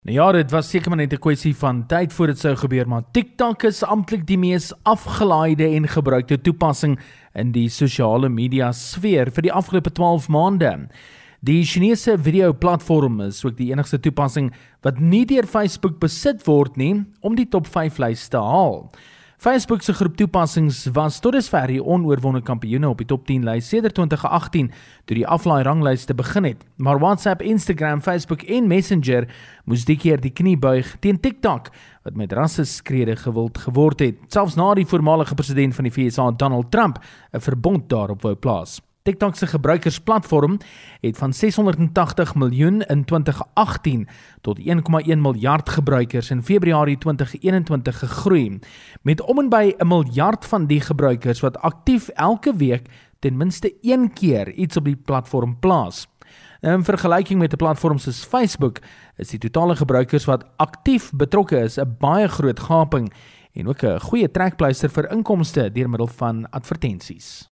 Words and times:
Nou 0.00 0.14
ja, 0.16 0.30
dit 0.32 0.50
was 0.50 0.70
seker 0.72 0.88
maar 0.88 0.98
net 0.98 1.12
'n 1.12 1.20
kwessie 1.20 1.56
van 1.56 1.86
tyd 1.86 2.12
voor 2.12 2.26
dit 2.26 2.38
sou 2.38 2.56
gebeur, 2.56 2.88
maar 2.88 3.02
TikTok 3.12 3.62
is 3.62 3.82
amptelik 3.84 4.26
die 4.26 4.38
mees 4.38 4.72
afgelaaide 4.82 5.66
en 5.76 5.88
gebruikte 5.88 6.40
toepassing 6.40 6.98
in 7.34 7.52
die 7.52 7.68
sosiale 7.68 8.28
media 8.28 8.72
sfeer 8.72 9.30
vir 9.30 9.42
die 9.42 9.52
afgelope 9.52 9.92
12 9.92 10.28
maande. 10.28 10.88
Die 11.40 11.64
Chinese 11.64 12.18
video-platform 12.18 13.20
is 13.20 13.44
ook 13.44 13.56
die 13.56 13.72
enigste 13.72 14.00
toepassing 14.00 14.54
wat 14.80 14.98
nie 15.00 15.26
deur 15.26 15.46
Facebook 15.46 16.00
besit 16.00 16.46
word 16.46 16.76
nie 16.76 17.04
om 17.20 17.34
die 17.34 17.48
top 17.48 17.66
5 17.66 17.98
lys 17.98 18.28
te 18.28 18.38
haal. 18.38 18.90
Facebook 19.40 19.80
se 19.80 19.94
groep 19.96 20.16
toepassings 20.16 20.82
was 20.92 21.16
tot 21.24 21.32
dusver 21.32 21.70
die 21.72 21.80
onoorwonde 21.80 22.42
kampioene 22.44 22.90
op 22.90 22.98
die 23.00 23.06
top 23.08 23.22
10 23.24 23.46
lys 23.48 23.70
sedert 23.72 23.94
2018 23.96 24.66
toe 25.08 25.16
die 25.16 25.24
aflaai 25.24 25.62
ranglyste 25.64 26.12
begin 26.14 26.44
het. 26.44 26.66
Maar 26.76 27.00
WhatsApp, 27.00 27.40
Instagram, 27.40 28.02
Facebook 28.04 28.44
en 28.44 28.68
Messenger 28.68 29.24
moes 29.64 29.86
die 29.88 29.96
keer 29.96 30.20
die 30.20 30.34
knie 30.36 30.58
buig 30.60 30.92
teen 31.00 31.22
TikTok 31.24 31.72
wat 32.04 32.20
met 32.20 32.36
rasse 32.36 32.66
skrede 32.68 33.16
gewild 33.16 33.56
geword 33.64 34.04
het, 34.04 34.20
selfs 34.28 34.60
na 34.60 34.74
die 34.76 34.84
voormalige 34.84 35.34
president 35.34 35.72
van 35.74 35.88
die 35.88 35.96
VS, 35.96 36.20
Donald 36.36 36.68
Trump, 36.70 37.00
'n 37.32 37.40
verbod 37.40 37.88
daarop 37.88 38.20
wou 38.22 38.36
plaas. 38.36 38.82
TikTok 39.02 39.36
se 39.36 39.46
gebruikersplatform 39.46 40.58
het 41.00 41.16
van 41.16 41.32
680 41.32 42.34
miljoen 42.34 42.82
in 42.82 43.04
2018 43.04 44.08
tot 44.40 44.58
1,1 44.58 44.64
miljard 45.18 45.68
gebruikers 45.68 46.30
in 46.30 46.42
Februarie 46.42 46.98
2021 46.98 47.98
gegroei, 47.98 48.58
met 49.02 49.22
om 49.22 49.38
en 49.38 49.48
by 49.48 49.74
'n 49.78 49.86
miljard 49.86 50.46
van 50.46 50.66
die 50.66 50.80
gebruikers 50.80 51.40
wat 51.40 51.58
aktief 51.58 52.08
elke 52.08 52.56
week 52.56 52.88
ten 53.18 53.36
minste 53.36 53.74
een 53.80 54.12
keer 54.12 54.52
iets 54.52 54.76
op 54.76 54.84
die 54.84 54.96
platform 54.96 55.58
plaas. 55.58 56.08
In 56.60 56.84
vergelyking 56.84 57.38
met 57.40 57.52
'n 57.52 57.56
platform 57.56 57.98
soos 57.98 58.24
Facebook, 58.24 58.78
is 59.16 59.28
die 59.28 59.38
totale 59.38 59.76
gebruikers 59.76 60.24
wat 60.24 60.44
aktief 60.56 61.10
betrokke 61.14 61.58
is 61.58 61.78
'n 61.78 61.96
baie 61.98 62.28
groot 62.28 62.60
gaping 62.60 63.12
en 63.52 63.68
ook 63.68 63.82
'n 63.82 64.00
goeie 64.00 64.30
trekpleister 64.30 64.90
vir 64.90 65.10
inkomste 65.10 65.72
deur 65.72 65.88
middel 65.88 66.06
van 66.06 66.50
advertensies. 66.50 67.49